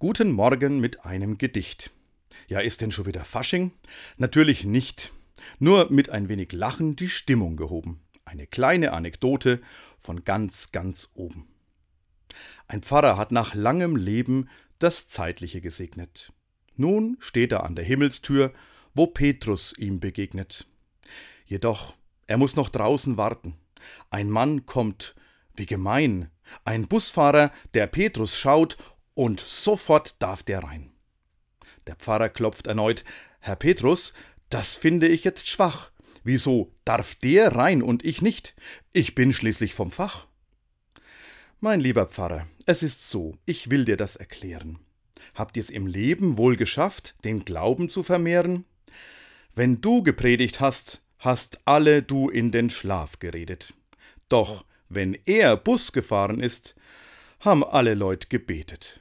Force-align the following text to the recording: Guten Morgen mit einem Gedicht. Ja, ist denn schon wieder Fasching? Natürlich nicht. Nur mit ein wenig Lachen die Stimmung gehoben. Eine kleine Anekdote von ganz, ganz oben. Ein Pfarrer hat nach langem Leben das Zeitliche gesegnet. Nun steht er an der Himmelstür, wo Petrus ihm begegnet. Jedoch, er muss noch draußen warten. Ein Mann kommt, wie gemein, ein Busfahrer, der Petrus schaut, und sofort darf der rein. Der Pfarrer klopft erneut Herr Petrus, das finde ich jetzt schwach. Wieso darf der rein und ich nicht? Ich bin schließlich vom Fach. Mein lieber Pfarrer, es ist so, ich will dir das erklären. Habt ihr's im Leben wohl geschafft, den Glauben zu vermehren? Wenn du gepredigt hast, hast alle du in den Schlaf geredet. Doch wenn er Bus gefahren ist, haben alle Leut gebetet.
Guten 0.00 0.30
Morgen 0.30 0.78
mit 0.78 1.04
einem 1.04 1.38
Gedicht. 1.38 1.90
Ja, 2.46 2.60
ist 2.60 2.82
denn 2.82 2.92
schon 2.92 3.06
wieder 3.06 3.24
Fasching? 3.24 3.72
Natürlich 4.16 4.62
nicht. 4.62 5.12
Nur 5.58 5.90
mit 5.90 6.08
ein 6.08 6.28
wenig 6.28 6.52
Lachen 6.52 6.94
die 6.94 7.08
Stimmung 7.08 7.56
gehoben. 7.56 8.00
Eine 8.24 8.46
kleine 8.46 8.92
Anekdote 8.92 9.60
von 9.98 10.22
ganz, 10.22 10.70
ganz 10.70 11.10
oben. 11.14 11.48
Ein 12.68 12.82
Pfarrer 12.82 13.16
hat 13.16 13.32
nach 13.32 13.56
langem 13.56 13.96
Leben 13.96 14.48
das 14.78 15.08
Zeitliche 15.08 15.60
gesegnet. 15.60 16.32
Nun 16.76 17.16
steht 17.18 17.50
er 17.50 17.64
an 17.64 17.74
der 17.74 17.84
Himmelstür, 17.84 18.52
wo 18.94 19.08
Petrus 19.08 19.74
ihm 19.76 19.98
begegnet. 19.98 20.68
Jedoch, 21.44 21.94
er 22.28 22.36
muss 22.36 22.54
noch 22.54 22.68
draußen 22.68 23.16
warten. 23.16 23.56
Ein 24.10 24.30
Mann 24.30 24.64
kommt, 24.64 25.16
wie 25.56 25.66
gemein, 25.66 26.30
ein 26.64 26.86
Busfahrer, 26.86 27.50
der 27.74 27.88
Petrus 27.88 28.38
schaut, 28.38 28.76
und 29.18 29.40
sofort 29.40 30.14
darf 30.20 30.44
der 30.44 30.62
rein. 30.62 30.92
Der 31.88 31.96
Pfarrer 31.96 32.28
klopft 32.28 32.68
erneut 32.68 33.04
Herr 33.40 33.56
Petrus, 33.56 34.12
das 34.48 34.76
finde 34.76 35.08
ich 35.08 35.24
jetzt 35.24 35.48
schwach. 35.48 35.90
Wieso 36.22 36.72
darf 36.84 37.16
der 37.16 37.56
rein 37.56 37.82
und 37.82 38.04
ich 38.04 38.22
nicht? 38.22 38.54
Ich 38.92 39.16
bin 39.16 39.32
schließlich 39.32 39.74
vom 39.74 39.90
Fach. 39.90 40.28
Mein 41.58 41.80
lieber 41.80 42.06
Pfarrer, 42.06 42.46
es 42.66 42.84
ist 42.84 43.10
so, 43.10 43.36
ich 43.44 43.70
will 43.70 43.84
dir 43.84 43.96
das 43.96 44.14
erklären. 44.14 44.78
Habt 45.34 45.56
ihr's 45.56 45.70
im 45.70 45.88
Leben 45.88 46.38
wohl 46.38 46.54
geschafft, 46.54 47.16
den 47.24 47.44
Glauben 47.44 47.88
zu 47.88 48.04
vermehren? 48.04 48.66
Wenn 49.52 49.80
du 49.80 50.04
gepredigt 50.04 50.60
hast, 50.60 51.02
hast 51.18 51.58
alle 51.64 52.04
du 52.04 52.28
in 52.28 52.52
den 52.52 52.70
Schlaf 52.70 53.18
geredet. 53.18 53.74
Doch 54.28 54.64
wenn 54.88 55.18
er 55.24 55.56
Bus 55.56 55.90
gefahren 55.90 56.38
ist, 56.38 56.76
haben 57.40 57.64
alle 57.64 57.94
Leut 57.94 58.30
gebetet. 58.30 59.00